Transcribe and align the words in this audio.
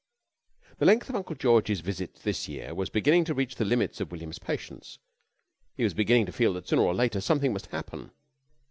The 0.79 0.85
length 0.87 1.09
of 1.11 1.15
Uncle 1.15 1.35
George's 1.35 1.81
visit 1.81 2.23
this 2.23 2.47
year 2.49 2.73
was 2.73 2.89
beginning 2.89 3.23
to 3.25 3.35
reach 3.35 3.57
the 3.57 3.65
limits 3.65 4.01
of 4.01 4.11
William's 4.11 4.39
patience. 4.39 4.97
He 5.77 5.83
was 5.83 5.93
beginning 5.93 6.25
to 6.25 6.31
feel 6.31 6.53
that 6.53 6.67
sooner 6.67 6.81
or 6.81 6.95
later 6.95 7.21
something 7.21 7.53
must 7.53 7.67
happen. 7.67 8.09